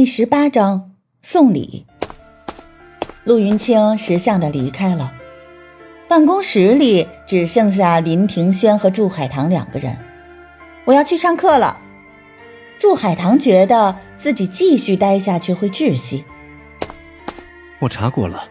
[0.00, 1.84] 第十八章送礼。
[3.24, 5.12] 陆云清识相的离开了，
[6.08, 9.94] 办公室里只剩下林庭轩和祝海棠两个人。
[10.86, 11.78] 我要去上课了。
[12.78, 16.24] 祝海棠觉得自己继续待下去会窒息。
[17.78, 18.48] 我查过了，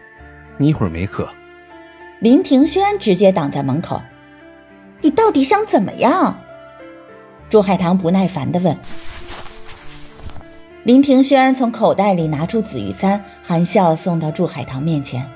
[0.56, 1.28] 你一会儿没课。
[2.20, 4.00] 林庭轩直接挡在门口。
[5.00, 6.38] 你到底想怎么样？
[7.48, 8.78] 祝海棠不耐烦的问。
[10.82, 15.30] 林庭轩从口袋里拿出紫玉簪，含笑送到祝海棠面前。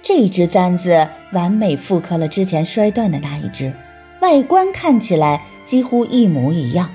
[0.00, 3.72] 这一只簪子完美复刻了之前摔断的那一只，
[4.20, 6.88] 外观看起来几乎一模一样。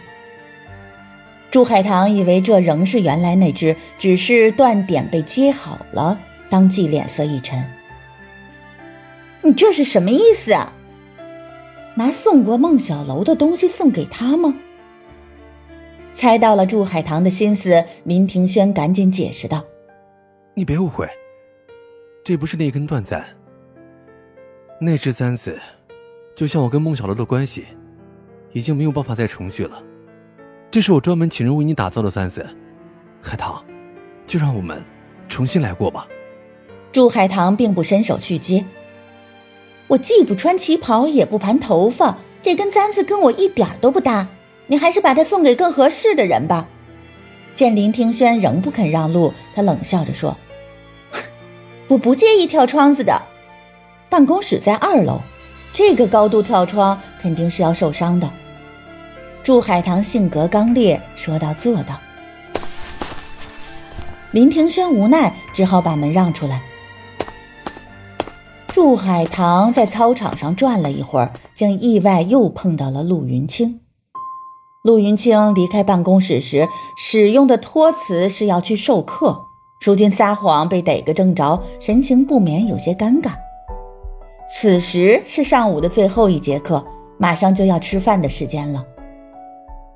[1.52, 6.18] 祝海棠以为这仍是原来那只，只是断点被接好了，
[6.49, 7.62] 当即脸色一沉
[9.44, 10.71] ：“你这是什么意思啊？
[11.96, 14.55] 拿送过孟小楼的东西送给他吗？”
[16.17, 19.63] 猜到了祝海棠的心思，林庭轩赶紧解释道
[20.55, 21.07] ：“你别误会，
[22.24, 23.24] 这不是那根断簪。
[24.82, 25.59] 那只簪子，
[26.35, 27.65] 就像我跟孟小楼的关系，
[28.51, 29.79] 已经没有办法再重续了。
[30.71, 32.43] 这是我专门请人为你打造的簪子，
[33.21, 33.63] 海棠，
[34.26, 34.84] 就让我们
[35.29, 36.07] 重新来过吧。”
[36.91, 38.65] 祝海棠并不伸手去接。
[39.85, 44.27] 我既不穿旗袍，也不盘头发，这根簪子跟我一点都不搭。
[44.68, 46.68] 你还是把它送给更合适的人吧。
[47.55, 50.37] 见林庭轩仍不肯让路，他冷笑着说
[51.87, 53.20] ：“我不介意跳窗子的。
[54.09, 55.20] 办公室在二楼，
[55.74, 58.29] 这个高度跳窗肯定是要受伤的。”
[59.41, 61.99] 祝海棠性格刚烈，说到做到。
[64.31, 66.62] 林庭轩无奈，只好把门让出来。
[68.68, 73.79] 祝海棠在操场上转了一会儿，竟意外又碰到了陆云清。
[74.88, 76.66] 陆云清离开办公室时
[76.96, 79.38] 使用的托词是要去授课，
[79.81, 83.31] 如今撒谎被逮个正着，神情不免有些尴尬。
[84.50, 86.81] 此时是上午的最后一节课，
[87.18, 88.81] 马上就要吃饭的时间了。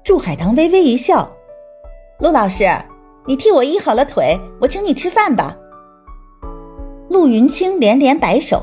[0.03, 1.25] 祝海棠微微一笑
[2.19, 2.69] ：“陆老师，
[3.25, 5.55] 你替我医好了腿，我请你吃饭吧。”
[7.09, 8.61] 陆云清连连摆手：“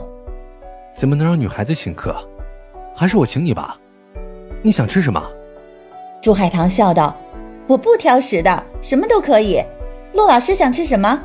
[0.94, 2.14] 怎么能让女孩子请客？
[2.94, 3.78] 还是我请你吧。
[4.60, 5.22] 你想吃什么？”
[6.20, 7.14] 朱海棠笑道
[7.68, 9.62] ：“我不挑食的，什么都可以。
[10.14, 11.20] 陆老师想吃什么？”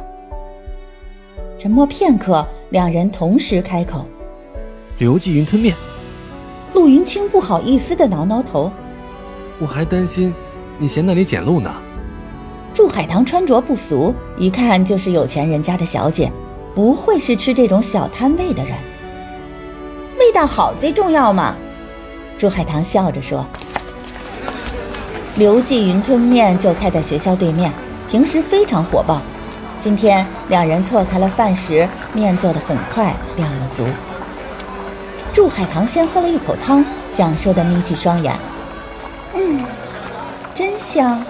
[1.57, 4.05] 沉默片刻，两人同时开口
[4.99, 5.75] ：“刘记云吞面。”
[6.73, 8.71] 陆云清不好意思的挠挠头
[9.59, 10.33] ：“我还担心
[10.77, 11.73] 你嫌那里简陋呢。”
[12.71, 16.31] 祝海棠穿着不俗，一看就是有钱人家的小姐，
[16.75, 18.73] 不会是吃这种小摊位的人。
[20.19, 21.55] 味道好最重要嘛。
[22.37, 23.43] 祝海棠笑着说。
[25.35, 27.71] 刘记云吞面就开在学校对面，
[28.07, 29.19] 平时非常火爆。
[29.81, 33.91] 今天两人错开了饭时，面做的很快，量又足。
[35.33, 38.35] 祝海棠先喝了一口汤，享受的眯起双眼，
[39.33, 39.65] 嗯，
[40.53, 41.25] 真香。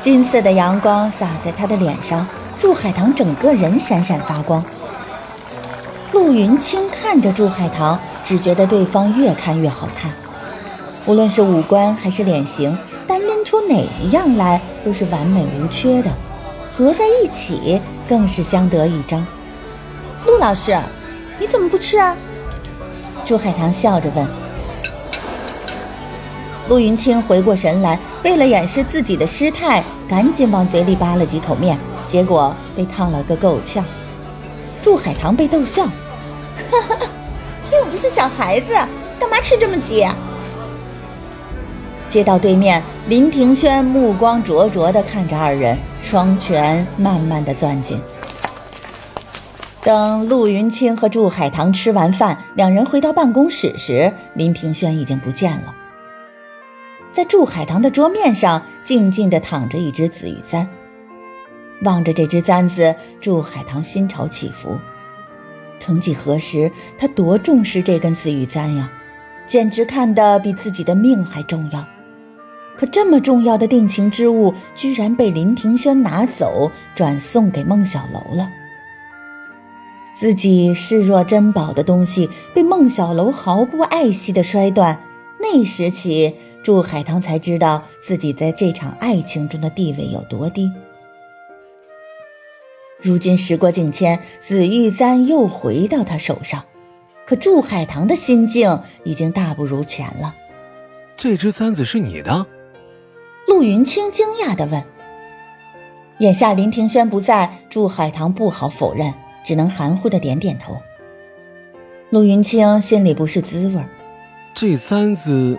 [0.00, 2.26] 金色的阳光洒在她的脸上，
[2.58, 4.64] 祝海棠整个人闪闪发光。
[6.12, 10.10] 陆云清看着祝海棠，只觉得对方越看越好看。
[11.08, 12.76] 无论是五官还是脸型，
[13.06, 13.74] 单拎出哪
[14.04, 16.10] 一样来都是完美无缺的，
[16.70, 19.26] 合在一起更是相得益彰。
[20.26, 20.78] 陆老师，
[21.38, 22.14] 你怎么不吃啊？
[23.24, 24.26] 朱海棠笑着问。
[26.68, 33.82] 陆云清回过神来，为了掩饰自己的失态，赶紧往嘴里扒了几口面，结果被烫了个够呛。
[34.82, 35.86] 祝海棠被逗笑，
[36.70, 36.96] 哈哈，
[37.72, 38.74] 又不是小孩子，
[39.18, 40.06] 干嘛吃这么急？
[42.08, 48.00] 街道对面，林庭轩目光灼灼地看着二人，双拳慢慢地攥紧。
[49.84, 55.74] 等陆云清和祝海棠吃完饭，两人回到办公室时，林庭轩已经不见了。
[57.10, 60.66] 在祝海棠的桌面上，静静地躺着一只紫玉簪。
[61.82, 64.78] 望着这只簪子，祝海棠心潮起伏。
[65.78, 68.90] 曾几何时，他多重视这根紫玉簪呀，
[69.46, 71.86] 简直看得比自己的命还重要。
[72.78, 78.48] 可这么重要的定情之物，居然被林庭轩拿走，转送给孟小楼了。
[80.14, 85.00] 自己视若珍宝的东西，被孟小楼毫不爱惜的摔断。
[85.40, 90.70] 那时起，祝海棠才知道自己在这场爱情中的地位有多低。
[93.00, 96.64] 如今时过境迁，紫玉簪又回到他手上，
[97.26, 100.34] 可祝海棠的心境已经大不如前了。
[101.16, 102.46] 这只簪子是你的？
[103.48, 104.84] 陆云清惊讶地问
[106.20, 110.76] ：“眼下林庭轩不在，祝海棠不好否认，只能含糊的点点头。
[112.10, 113.82] 陆云清心里不是滋味
[114.52, 115.58] 这簪子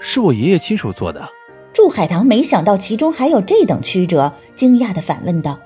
[0.00, 1.28] 是我爷爷亲手做的。
[1.72, 5.60] 祝海棠没想到其中还有这等曲折，惊讶的反问道：“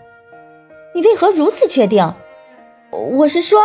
[0.94, 2.12] 你为何如此确定？
[2.90, 3.62] 我是说，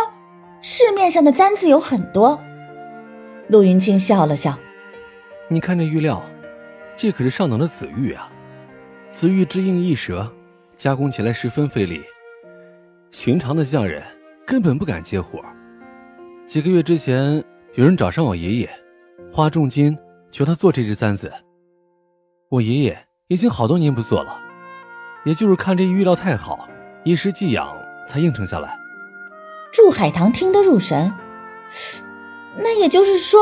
[0.62, 2.40] 市面上的簪子有很多。”
[3.48, 4.58] 陆云清笑了笑
[5.48, 6.22] ：“你看这玉料，
[6.96, 8.30] 这可是上等的紫玉啊！
[9.10, 10.30] 紫玉之硬易折，
[10.76, 12.02] 加工起来十分费力，
[13.10, 14.02] 寻常的匠人
[14.46, 15.40] 根本不敢接活。
[16.46, 17.42] 几个月之前，
[17.74, 18.70] 有人找上我爷爷，
[19.30, 19.96] 花重金
[20.30, 21.32] 求他做这只簪子。”
[22.50, 24.38] 我爷爷已经好多年不做了，
[25.24, 26.68] 也就是看这玉料太好，
[27.02, 27.74] 一时寄养
[28.06, 28.78] 才应承下来。
[29.72, 31.10] 祝海棠听得入神，
[32.58, 33.40] 那也就是说，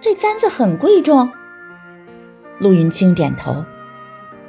[0.00, 1.30] 这簪子很贵重。
[2.58, 3.64] 陆云清点头，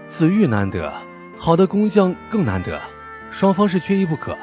[0.07, 0.91] 紫玉难得，
[1.37, 2.81] 好的工匠更难得，
[3.29, 4.37] 双方是缺一不可。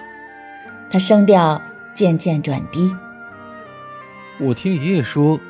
[0.90, 1.60] 他声调
[1.94, 2.94] 渐渐转低。
[4.38, 5.40] 我听爷爷说，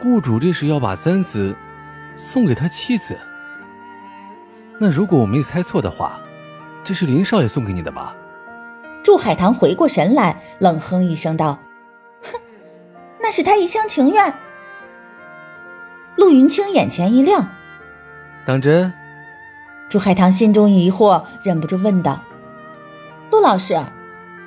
[0.00, 1.54] 雇主这是要把簪子。
[2.20, 3.16] 送给他妻子。
[4.80, 6.20] 那如果我没猜错的话，
[6.82, 8.12] 这是林少爷送给你的吧？
[9.04, 11.56] 祝海棠回过神来，冷哼一声道
[12.20, 12.40] ：“哼，
[13.20, 14.34] 那是他一厢情愿。”
[16.28, 17.48] 陆云清眼前一亮，
[18.44, 18.92] 当真？
[19.88, 22.22] 朱海棠心中疑惑，忍不住问道
[23.32, 23.82] ：“陆老师，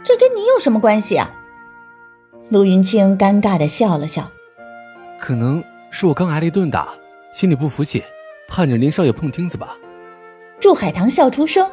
[0.04, 1.32] 这跟你有什么关系啊？”
[2.50, 4.30] 陆云清尴尬的笑了笑
[5.18, 6.90] ：“可能是我刚挨了一顿打。”
[7.34, 8.04] 心里不服气，
[8.48, 9.76] 盼着林少爷碰钉子吧。
[10.60, 11.68] 祝海棠笑出声：“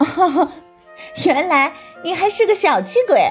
[0.00, 0.48] 哦，
[1.26, 1.70] 原来
[2.02, 3.30] 你还是个小气鬼。”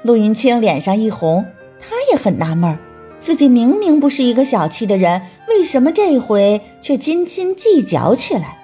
[0.00, 1.44] 陆云清脸上一红，
[1.78, 2.78] 他也很纳闷
[3.26, 8.56] 自己明明不是一个小气的人，为什么这回却斤斤计较起来？